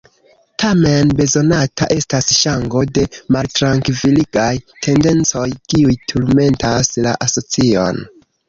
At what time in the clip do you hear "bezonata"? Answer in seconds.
1.19-1.87